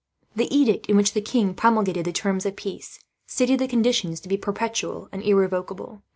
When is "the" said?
0.35-0.51, 1.13-1.21, 2.07-2.11, 3.59-3.67